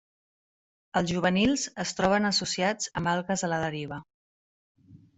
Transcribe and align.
Els 1.01 1.11
juvenils 1.11 1.67
es 1.85 1.95
troben 2.01 2.27
associats 2.31 2.91
amb 3.03 3.15
algues 3.15 3.47
a 3.49 3.55
la 3.55 3.63
deriva. 3.69 4.05